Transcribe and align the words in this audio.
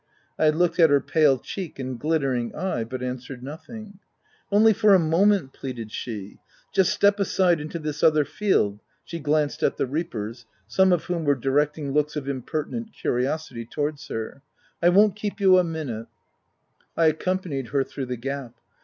I 0.39 0.49
looked 0.49 0.79
at 0.79 0.89
her 0.89 0.99
pale 0.99 1.37
cheek 1.37 1.77
and 1.77 1.99
glittering 1.99 2.55
eye, 2.55 2.83
but 2.83 3.03
answered 3.03 3.43
nothing." 3.43 3.99
Only 4.51 4.73
for 4.73 4.95
a 4.95 4.99
moment," 4.99 5.53
pleaded 5.53 5.91
she." 5.91 6.39
Just 6.73 6.91
step 6.91 7.19
aside 7.19 7.61
into 7.61 7.77
this 7.77 8.01
other 8.01 8.25
field/' 8.25 8.79
she 9.03 9.19
glanced 9.19 9.61
at 9.61 9.77
the 9.77 9.85
reapers, 9.85 10.47
some 10.65 10.91
of 10.91 11.03
whom 11.03 11.23
were 11.23 11.35
directing 11.35 11.93
looks 11.93 12.15
of 12.15 12.27
impertinent 12.27 12.93
curiosity 12.93 13.63
towards 13.63 14.07
her— 14.07 14.41
M 14.81 14.87
I 14.89 14.89
won't 14.89 15.15
keep 15.15 15.39
you 15.39 15.59
a 15.59 15.63
minute/' 15.63 16.07
I 16.97 17.05
accompanied 17.05 17.67
her 17.67 17.83
through 17.83 18.07
the 18.07 18.17
gap. 18.17 18.55